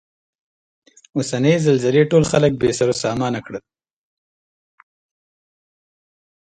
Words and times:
اوسنۍ 1.17 1.53
زلزلې 1.65 2.03
ټول 2.11 2.23
خلک 2.31 2.51
بې 2.61 2.69
سرو 2.77 2.95
سامانه 3.03 3.39
کړل. 3.45 3.63